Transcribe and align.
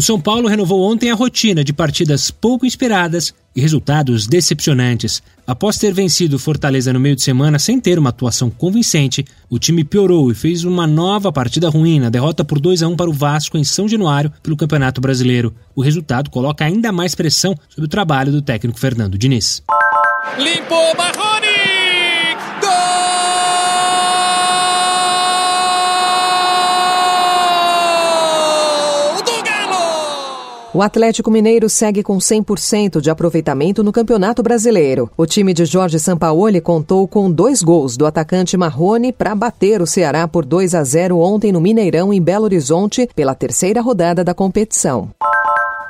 O 0.00 0.02
São 0.02 0.18
Paulo 0.18 0.48
renovou 0.48 0.90
ontem 0.90 1.10
a 1.10 1.14
rotina 1.14 1.62
de 1.62 1.74
partidas 1.74 2.30
pouco 2.30 2.64
inspiradas 2.64 3.34
e 3.54 3.60
resultados 3.60 4.26
decepcionantes. 4.26 5.22
Após 5.46 5.76
ter 5.76 5.92
vencido 5.92 6.38
Fortaleza 6.38 6.90
no 6.90 6.98
meio 6.98 7.14
de 7.14 7.20
semana 7.20 7.58
sem 7.58 7.78
ter 7.78 7.98
uma 7.98 8.08
atuação 8.08 8.48
convincente, 8.48 9.26
o 9.50 9.58
time 9.58 9.84
piorou 9.84 10.30
e 10.30 10.34
fez 10.34 10.64
uma 10.64 10.86
nova 10.86 11.30
partida 11.30 11.68
ruim 11.68 12.00
na 12.00 12.08
derrota 12.08 12.42
por 12.42 12.58
2 12.58 12.82
a 12.82 12.88
1 12.88 12.96
para 12.96 13.10
o 13.10 13.12
Vasco 13.12 13.58
em 13.58 13.64
São 13.64 13.86
Januário 13.86 14.32
pelo 14.42 14.56
Campeonato 14.56 15.02
Brasileiro. 15.02 15.54
O 15.76 15.82
resultado 15.82 16.30
coloca 16.30 16.64
ainda 16.64 16.90
mais 16.90 17.14
pressão 17.14 17.54
sobre 17.68 17.84
o 17.84 17.88
trabalho 17.88 18.32
do 18.32 18.40
técnico 18.40 18.80
Fernando 18.80 19.18
Diniz. 19.18 19.62
Limpou 20.38 20.96
Marrone! 20.96 21.49
O 30.72 30.82
Atlético 30.82 31.32
Mineiro 31.32 31.68
segue 31.68 32.00
com 32.00 32.16
100% 32.18 33.00
de 33.00 33.10
aproveitamento 33.10 33.82
no 33.82 33.90
Campeonato 33.90 34.40
Brasileiro. 34.40 35.10
O 35.16 35.26
time 35.26 35.52
de 35.52 35.64
Jorge 35.64 35.98
Sampaoli 35.98 36.60
contou 36.60 37.08
com 37.08 37.28
dois 37.28 37.60
gols 37.60 37.96
do 37.96 38.06
atacante 38.06 38.56
Marrone 38.56 39.12
para 39.12 39.34
bater 39.34 39.82
o 39.82 39.86
Ceará 39.86 40.28
por 40.28 40.44
2 40.44 40.76
a 40.76 40.84
0 40.84 41.18
ontem 41.18 41.50
no 41.50 41.60
Mineirão, 41.60 42.12
em 42.12 42.22
Belo 42.22 42.44
Horizonte, 42.44 43.08
pela 43.16 43.34
terceira 43.34 43.80
rodada 43.80 44.22
da 44.22 44.32
competição. 44.32 45.10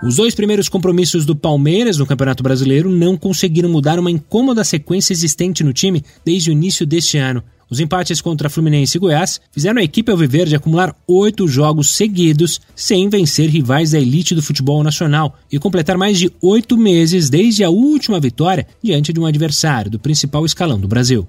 Os 0.02 0.16
dois 0.16 0.34
primeiros 0.34 0.66
compromissos 0.66 1.26
do 1.26 1.36
Palmeiras 1.36 1.98
no 1.98 2.06
Campeonato 2.06 2.42
Brasileiro 2.42 2.88
não 2.88 3.18
conseguiram 3.18 3.68
mudar 3.68 3.98
uma 3.98 4.10
incômoda 4.10 4.64
sequência 4.64 5.12
existente 5.12 5.62
no 5.62 5.74
time 5.74 6.02
desde 6.24 6.48
o 6.48 6.52
início 6.52 6.86
deste 6.86 7.18
ano. 7.18 7.44
Os 7.70 7.78
empates 7.78 8.20
contra 8.20 8.50
Fluminense 8.50 8.98
e 8.98 9.00
Goiás 9.00 9.40
fizeram 9.52 9.80
a 9.80 9.84
equipe 9.84 10.10
alviverde 10.10 10.56
acumular 10.56 10.92
oito 11.06 11.46
jogos 11.46 11.94
seguidos 11.94 12.60
sem 12.74 13.08
vencer 13.08 13.48
rivais 13.48 13.92
da 13.92 14.00
elite 14.00 14.34
do 14.34 14.42
futebol 14.42 14.82
nacional 14.82 15.38
e 15.52 15.58
completar 15.58 15.96
mais 15.96 16.18
de 16.18 16.32
oito 16.42 16.76
meses 16.76 17.30
desde 17.30 17.62
a 17.62 17.70
última 17.70 18.18
vitória 18.18 18.66
diante 18.82 19.12
de 19.12 19.20
um 19.20 19.26
adversário 19.26 19.88
do 19.88 20.00
principal 20.00 20.44
escalão 20.44 20.80
do 20.80 20.88
Brasil. 20.88 21.28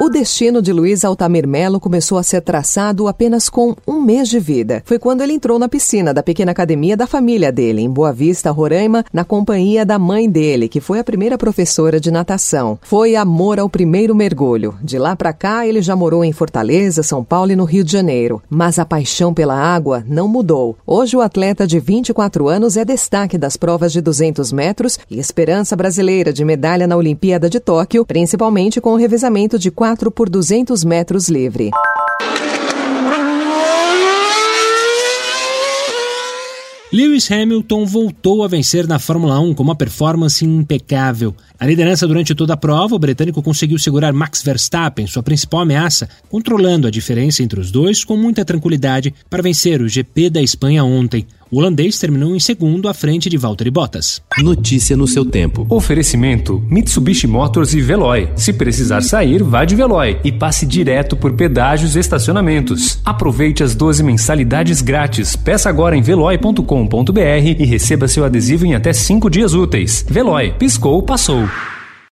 O 0.00 0.08
destino 0.08 0.60
de 0.60 0.72
Luiz 0.72 1.04
Altamir 1.04 1.46
Melo 1.46 1.78
começou 1.78 2.18
a 2.18 2.22
ser 2.22 2.40
traçado 2.40 3.06
apenas 3.06 3.48
com 3.48 3.76
um 3.86 4.00
mês 4.00 4.28
de 4.28 4.40
vida. 4.40 4.82
Foi 4.84 4.98
quando 4.98 5.20
ele 5.20 5.34
entrou 5.34 5.58
na 5.58 5.68
piscina 5.68 6.12
da 6.12 6.22
pequena 6.22 6.50
academia 6.50 6.96
da 6.96 7.06
família 7.06 7.52
dele, 7.52 7.82
em 7.82 7.90
Boa 7.90 8.12
Vista, 8.12 8.50
Roraima, 8.50 9.04
na 9.12 9.24
companhia 9.24 9.86
da 9.86 9.98
mãe 10.00 10.28
dele, 10.28 10.68
que 10.68 10.80
foi 10.80 10.98
a 10.98 11.04
primeira 11.04 11.38
professora 11.38 12.00
de 12.00 12.10
natação. 12.10 12.78
Foi 12.82 13.14
amor 13.14 13.60
ao 13.60 13.68
primeiro 13.68 14.14
mergulho. 14.14 14.74
De 14.82 14.98
lá 14.98 15.14
para 15.14 15.32
cá, 15.32 15.66
ele 15.66 15.80
já 15.80 15.94
morou 15.94 16.24
em 16.24 16.32
Fortaleza, 16.32 17.02
São 17.02 17.22
Paulo 17.22 17.52
e 17.52 17.56
no 17.56 17.64
Rio 17.64 17.84
de 17.84 17.92
Janeiro. 17.92 18.42
Mas 18.50 18.80
a 18.80 18.84
paixão 18.84 19.32
pela 19.32 19.54
água 19.54 20.02
não 20.08 20.26
mudou. 20.26 20.76
Hoje, 20.84 21.16
o 21.16 21.20
atleta 21.20 21.64
de 21.64 21.78
24 21.78 22.48
anos 22.48 22.76
é 22.76 22.84
destaque 22.84 23.38
das 23.38 23.56
provas 23.56 23.92
de 23.92 24.00
200 24.00 24.50
metros 24.52 24.98
e 25.08 25.20
esperança 25.20 25.76
brasileira 25.76 26.32
de 26.32 26.44
medalha 26.44 26.88
na 26.88 26.96
Olimpíada 26.96 27.48
de 27.48 27.60
Tóquio, 27.60 28.04
principalmente 28.04 28.80
com 28.80 28.94
o 28.94 28.96
revezamento 28.96 29.58
de 29.58 29.70
4 29.82 30.12
4 30.12 30.12
por 30.12 30.30
200 30.30 30.84
metros 30.84 31.28
livre. 31.28 31.70
Lewis 36.92 37.28
Hamilton 37.28 37.84
voltou 37.84 38.44
a 38.44 38.48
vencer 38.48 38.86
na 38.86 39.00
Fórmula 39.00 39.40
1 39.40 39.54
com 39.54 39.62
uma 39.64 39.74
performance 39.74 40.44
impecável. 40.44 41.34
A 41.58 41.66
liderança 41.66 42.06
durante 42.06 42.32
toda 42.32 42.54
a 42.54 42.56
prova, 42.56 42.94
o 42.94 42.98
britânico 42.98 43.42
conseguiu 43.42 43.76
segurar 43.76 44.12
Max 44.12 44.40
Verstappen, 44.40 45.08
sua 45.08 45.22
principal 45.22 45.62
ameaça, 45.62 46.08
controlando 46.30 46.86
a 46.86 46.90
diferença 46.90 47.42
entre 47.42 47.58
os 47.58 47.72
dois 47.72 48.04
com 48.04 48.16
muita 48.16 48.44
tranquilidade 48.44 49.12
para 49.28 49.42
vencer 49.42 49.82
o 49.82 49.88
GP 49.88 50.30
da 50.30 50.40
Espanha 50.40 50.84
ontem. 50.84 51.26
O 51.52 51.58
holandês 51.58 51.98
terminou 51.98 52.34
em 52.34 52.40
segundo 52.40 52.88
à 52.88 52.94
frente 52.94 53.28
de 53.28 53.36
Valtteri 53.36 53.70
Bottas. 53.70 54.22
Notícia 54.38 54.96
no 54.96 55.06
seu 55.06 55.22
tempo. 55.22 55.66
Oferecimento: 55.68 56.64
Mitsubishi 56.66 57.26
Motors 57.26 57.74
e 57.74 57.80
Veloy. 57.82 58.30
Se 58.34 58.54
precisar 58.54 59.02
sair, 59.02 59.42
vá 59.42 59.66
de 59.66 59.76
Veloy 59.76 60.18
e 60.24 60.32
passe 60.32 60.64
direto 60.64 61.14
por 61.14 61.34
pedágios 61.34 61.94
e 61.94 61.98
estacionamentos. 61.98 63.00
Aproveite 63.04 63.62
as 63.62 63.74
12 63.74 64.02
mensalidades 64.02 64.80
grátis. 64.80 65.36
Peça 65.36 65.68
agora 65.68 65.94
em 65.94 66.00
veloy.com.br 66.00 67.20
e 67.58 67.66
receba 67.66 68.08
seu 68.08 68.24
adesivo 68.24 68.64
em 68.64 68.74
até 68.74 68.94
5 68.94 69.28
dias 69.28 69.52
úteis. 69.52 70.06
Veloy, 70.08 70.54
piscou, 70.58 71.02
passou. 71.02 71.46